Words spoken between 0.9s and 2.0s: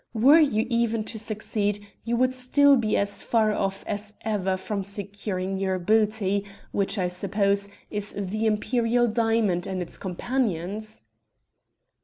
to succeed